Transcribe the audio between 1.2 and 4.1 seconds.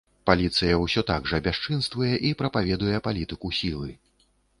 жа бясчынствуе і прапаведуе палітыку сілы.